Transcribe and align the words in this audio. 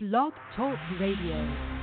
Blog 0.00 0.32
Talk 0.54 0.78
Radio. 1.00 1.77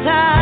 Time. 0.00 0.41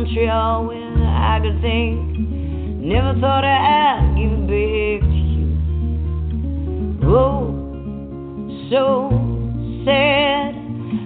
Montreal 0.00 0.66
when 0.66 1.02
I 1.02 1.40
could 1.40 1.60
think. 1.60 2.18
Never 2.80 3.18
thought 3.20 3.44
I'd 3.44 4.14
give 4.16 4.32
it 4.32 4.46
back 4.48 5.00
to 5.06 5.14
you. 5.14 5.58
Oh, 7.04 7.52
so 8.70 9.10
sad. 9.84 10.54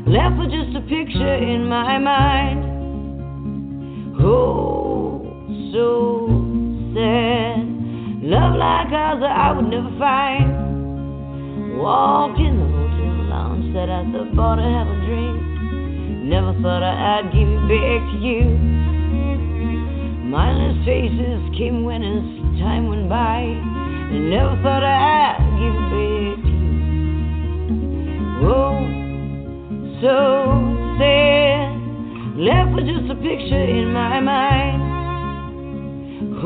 Left 0.07 0.39
with 0.39 0.51
just 0.51 0.77
a 0.77 0.81
picture 0.83 1.35
in 1.35 1.67
my 1.69 1.99
mind. 1.99 2.65
Oh, 4.23 5.23
so 5.73 6.29
sad. 6.95 7.67
Love 8.23 8.55
like 8.55 8.93
ours 8.93 9.23
I 9.27 9.53
would 9.57 9.67
never 9.67 9.91
find. 9.99 10.64
Walked 11.77 12.39
in 12.41 12.59
the 12.59 12.67
hotel 12.67 13.05
said 13.75 13.91
I 13.91 14.05
thought 14.37 14.59
I'd 14.61 14.71
have 14.71 14.87
a 14.87 14.99
drink. 15.05 15.43
Never 16.31 16.55
thought 16.63 16.83
I'd 16.83 17.33
give 17.33 17.49
it 17.51 17.67
back 17.67 18.01
to 18.13 18.19
you. 18.23 18.45
Mindless 20.31 20.79
faces 20.87 21.43
came 21.59 21.83
when 21.83 22.03
as 22.03 22.23
time 22.63 22.87
went 22.87 23.09
by. 23.09 23.43
Never 24.15 24.55
thought 24.63 24.85
I'd 24.85 25.43
give 25.59 25.75
it 25.75 25.91
back 25.91 26.39
to 26.47 26.51
you. 26.55 26.79
Oh, 28.47 28.79
so 30.01 30.15
sad. 30.99 31.75
Left 32.39 32.71
with 32.75 32.87
just 32.87 33.11
a 33.11 33.17
picture 33.17 33.65
in 33.65 33.93
my 33.93 34.21
mind. 34.21 34.83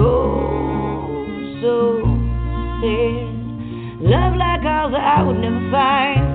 Oh, 0.00 1.60
so 1.60 2.00
sad. 2.80 3.27
Love 4.00 4.36
like 4.36 4.64
ours 4.64 4.94
I 4.96 5.22
would 5.24 5.38
never 5.38 5.70
find. 5.72 6.27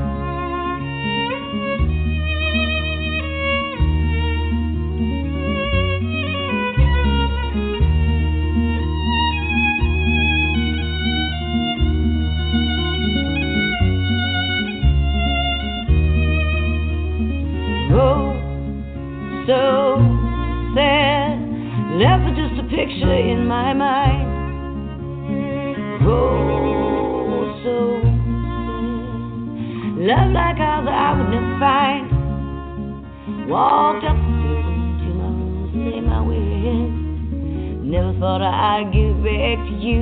Thought 38.24 38.42
I'd 38.42 38.94
give 38.94 39.18
back 39.18 39.60
to 39.68 39.74
you. 39.86 40.02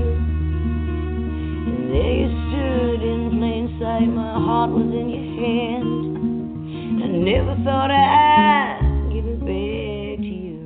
And 1.65 1.89
there 1.89 2.13
you 2.21 2.29
stood 2.49 3.01
in 3.01 3.31
plain 3.39 3.65
sight. 3.81 4.05
My 4.05 4.33
heart 4.33 4.69
was 4.69 4.93
in 4.93 5.09
your 5.09 5.25
hand. 5.41 7.03
I 7.03 7.07
never 7.07 7.55
thought 7.63 7.89
I'd 7.89 9.09
give 9.11 9.25
it 9.25 9.39
back 9.39 10.19
to 10.21 10.33
you. 10.37 10.59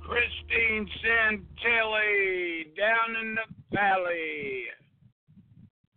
Christine 0.00 0.88
Santelli 1.04 2.74
down 2.74 3.16
in 3.20 3.34
the 3.34 3.46
valley. 3.70 4.64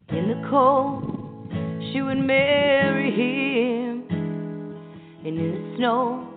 In 0.09 0.27
the 0.27 0.47
cold, 0.49 1.53
she 1.93 2.01
would 2.01 2.17
marry 2.17 3.11
him. 3.11 4.03
And 5.25 5.39
in 5.39 5.51
the 5.53 5.77
snow, 5.77 6.33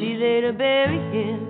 she 0.00 0.14
later 0.16 0.52
bury 0.52 0.98
him. 1.12 1.40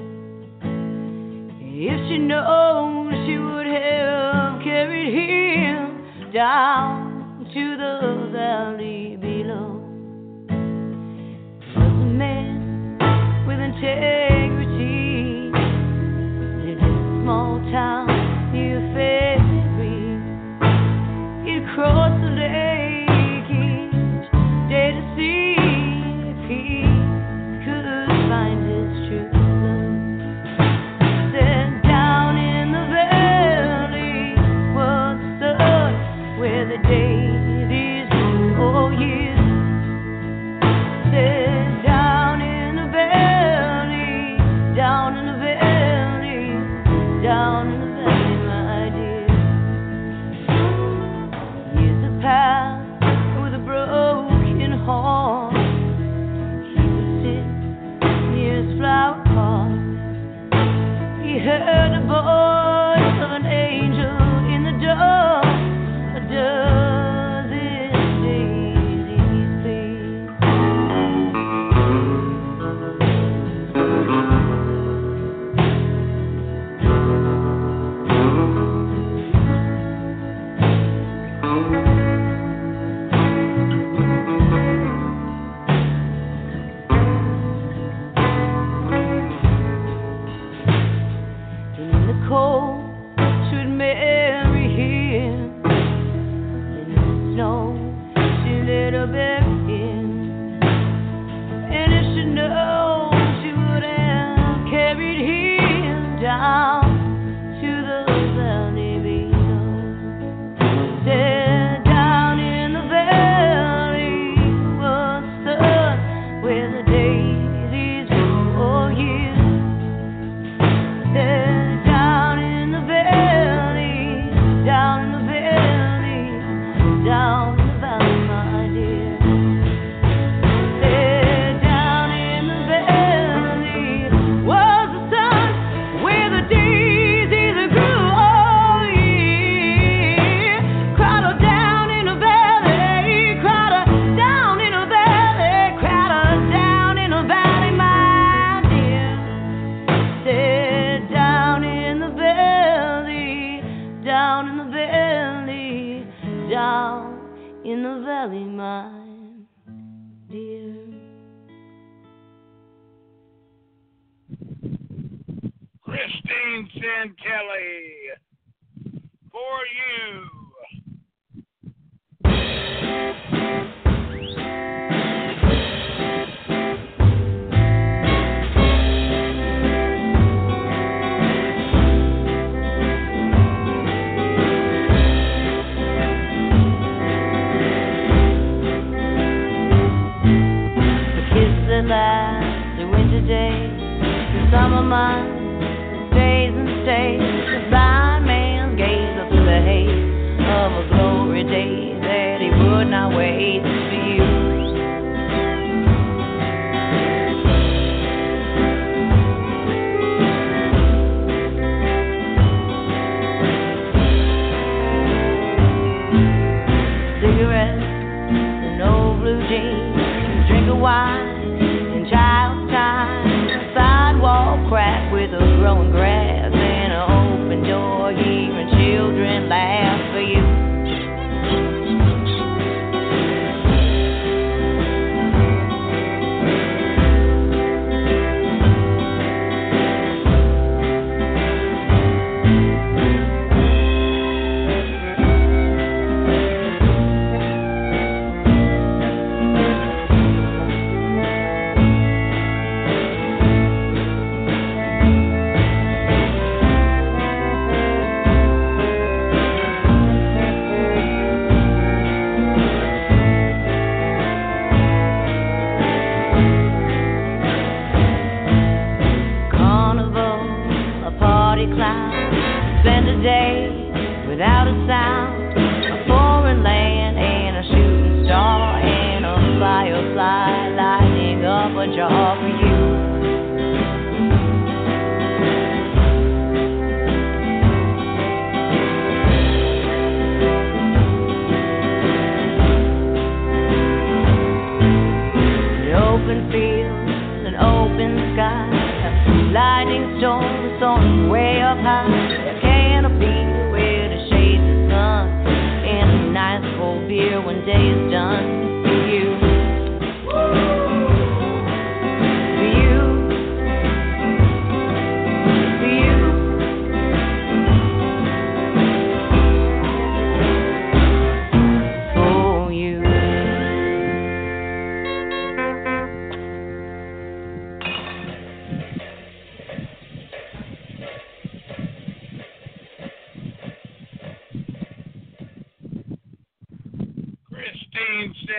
If 1.60 2.08
she 2.08 2.18
knows 2.18 3.12
she 3.26 3.38
would 3.38 3.66
have 3.66 4.62
carried 4.62 5.12
him 5.12 6.32
down 6.32 7.46
to 7.52 7.76
the 7.76 8.30
valley 8.32 9.16
below. 9.20 9.80
Was 11.76 11.92
a 11.92 12.06
man 12.06 12.96
with 13.46 13.60
integrity, 13.60 15.50
in 16.70 16.78
a 16.80 17.22
small 17.22 17.58
town 17.72 18.15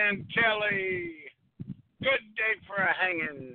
Christine 0.08 0.26
Kelly. 0.34 1.14
Good 2.02 2.24
day 2.36 2.54
for 2.66 2.76
a 2.76 2.94
hanging. 2.94 3.54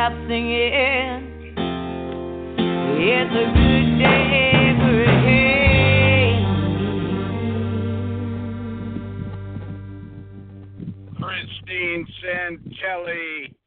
stop 0.00 0.16
singing. 0.28 1.52
It's 2.96 3.34
a 3.36 3.46
good 3.52 3.88
day 3.98 4.72
for 4.80 5.00
him. 5.28 6.40
Christine 11.16 12.04
Santelli 12.24 13.59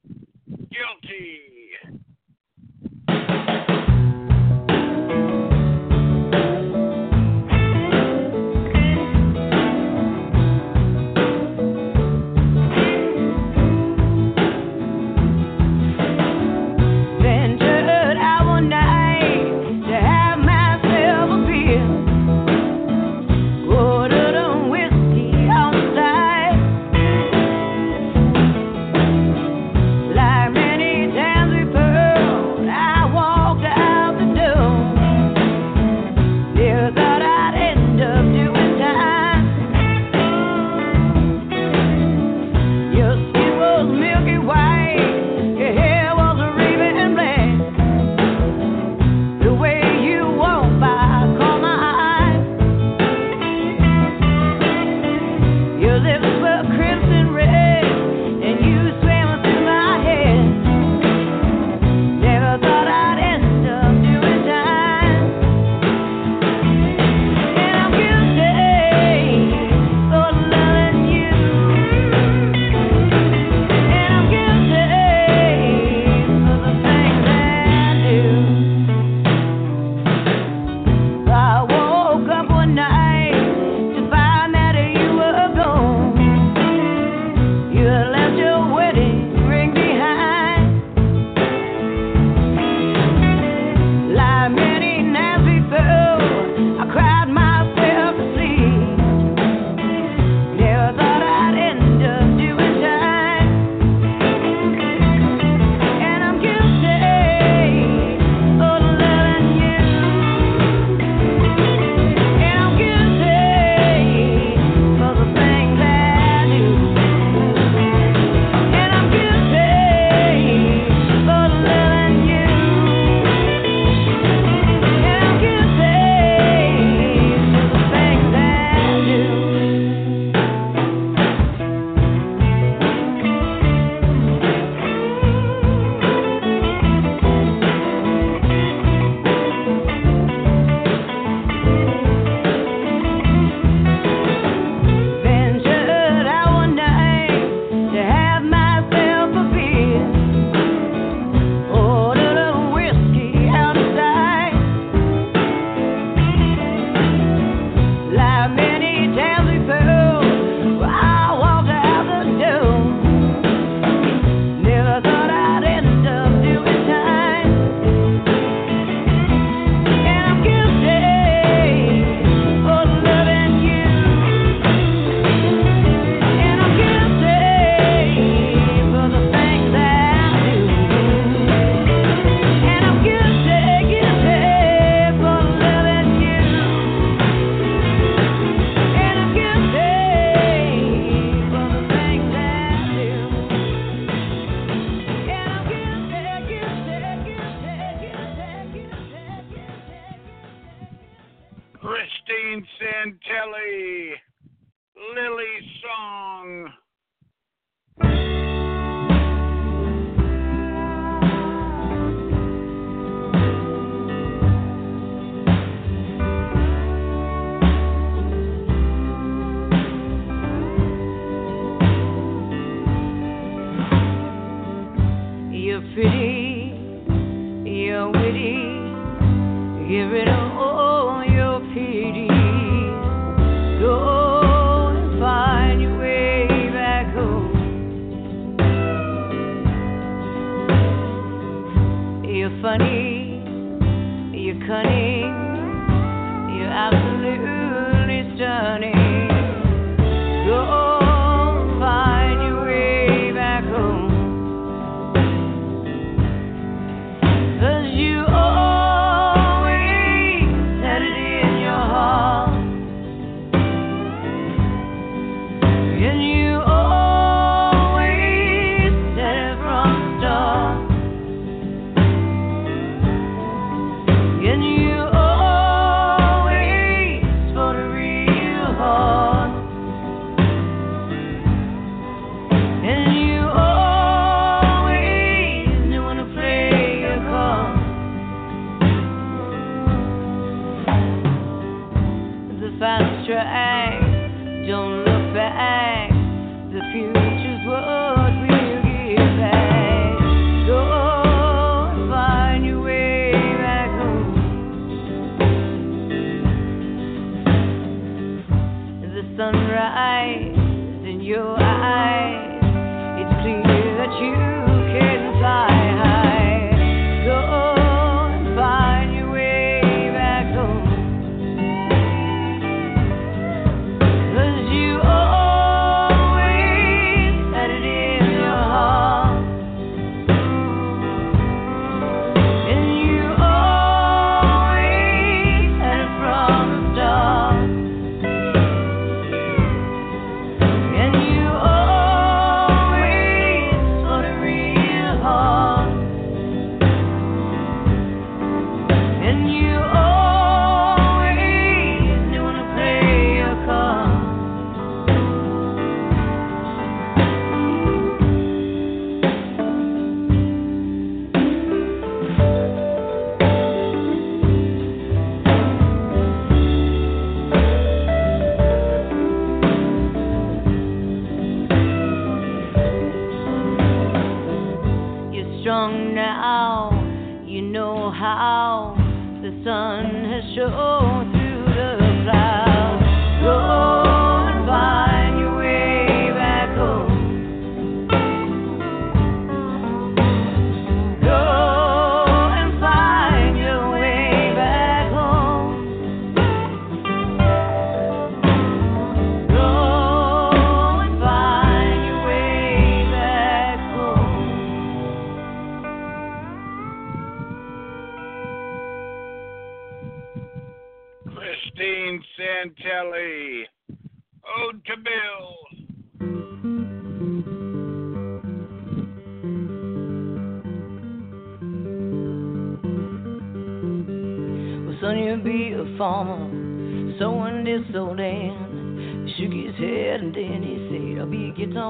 Aww. 206.03 206.32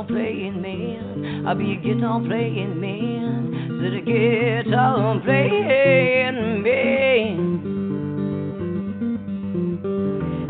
Guitar 0.04 0.08
playing 0.08 0.62
man. 0.62 1.46
I'll 1.48 1.56
be 1.56 1.74
a 1.74 1.76
guitar 1.76 2.20
playing 2.20 2.80
man. 2.80 3.80
Said 3.82 3.94
a 3.94 4.02
guitar 4.02 5.20
playing 5.24 6.63
man. 6.63 7.38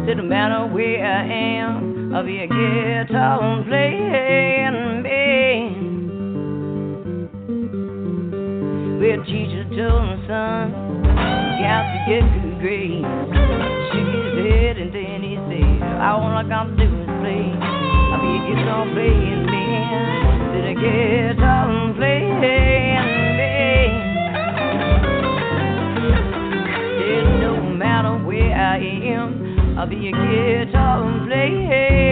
Said 0.06 0.18
no 0.18 0.24
matter 0.24 0.68
where 0.68 1.06
I 1.06 1.26
am, 1.26 2.14
I'll 2.14 2.26
be 2.26 2.40
a 2.40 2.48
guitar 2.48 3.64
playing 3.68 5.02
man. 5.04 5.74
Well, 9.00 9.26
teacher 9.26 9.66
told 9.76 10.04
my 10.04 10.28
son, 10.28 10.72
you 11.58 11.64
got 11.64 11.84
to 11.92 11.98
get 12.08 12.24
good 12.34 12.60
grades. 12.60 13.08
His 13.94 14.34
head 14.46 14.78
and 14.78 14.92
then 14.94 15.22
he 15.22 15.36
said, 15.50 16.02
all 16.02 16.24
I 16.24 16.44
got 16.44 16.66
to 16.66 16.76
do 16.76 16.84
is 17.02 17.08
play. 17.22 17.73
I'll 18.24 18.32
be 20.60 20.68
a 20.68 20.74
guitar 20.76 21.94
playing 21.96 22.40
man. 22.40 23.04
Said 27.00 27.26
no 27.42 27.62
matter 27.62 28.24
where 28.26 28.54
I 28.56 28.78
am, 28.80 29.78
I'll 29.78 29.88
be 29.88 30.08
a 30.08 30.12
guitar 30.12 31.26
playing 31.28 32.03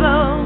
Red 0.00 0.39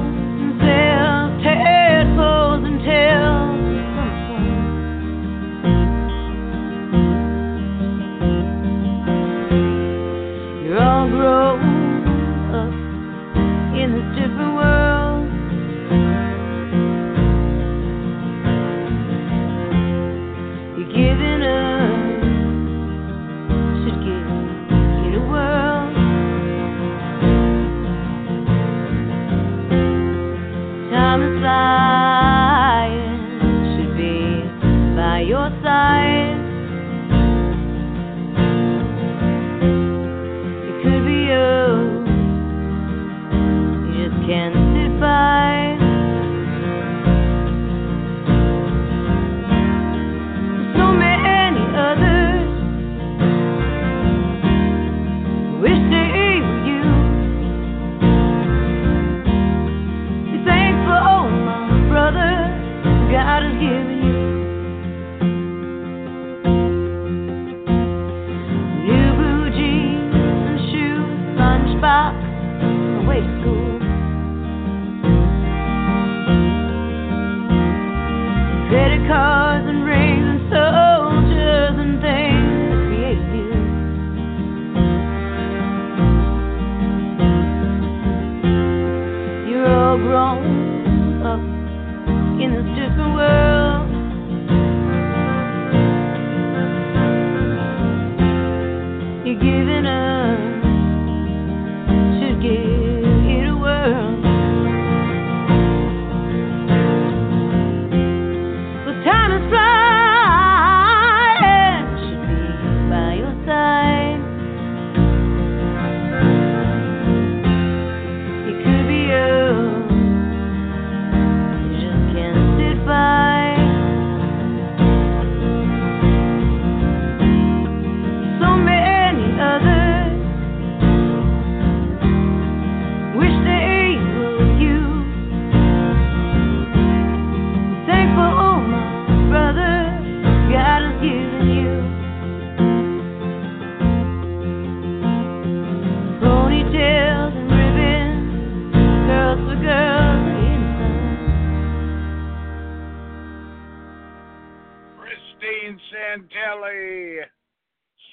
Santelli, 156.14 157.18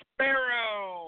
Sparrow. 0.01 1.00